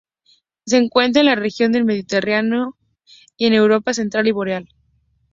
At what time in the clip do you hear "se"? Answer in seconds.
0.65-0.77